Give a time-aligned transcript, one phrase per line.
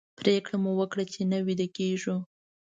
[0.19, 2.15] پرېکړه مو وکړه چې نه ویده کېږو.